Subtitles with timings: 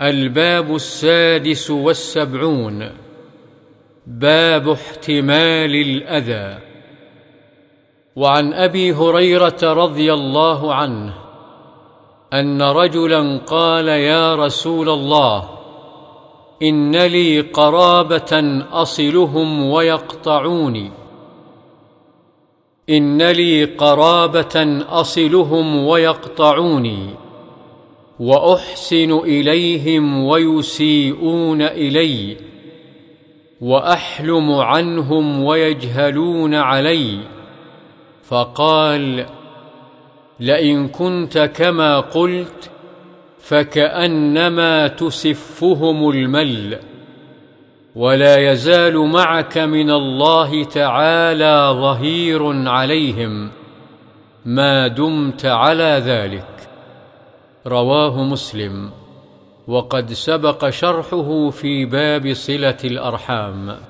[0.00, 2.90] الباب السادس والسبعون.
[4.06, 6.58] باب احتمال الأذى.
[8.16, 11.14] وعن أبي هريرة رضي الله عنه
[12.32, 15.48] أن رجلا قال يا رسول الله
[16.62, 20.90] إن لي قرابة أصلهم ويقطعوني.
[22.90, 27.29] إن لي قرابة أصلهم ويقطعوني.
[28.20, 32.36] وأحسن إليهم ويسيئون إلي
[33.60, 37.18] وأحلم عنهم ويجهلون علي
[38.24, 39.26] فقال
[40.40, 42.70] لئن كنت كما قلت
[43.40, 46.78] فكأنما تسفهم المل
[47.96, 53.50] ولا يزال معك من الله تعالى ظهير عليهم
[54.44, 56.69] ما دمت على ذلك.
[57.66, 58.90] رواه مسلم.
[59.68, 63.89] وقد سبق شرحه في باب صلة الأرحام.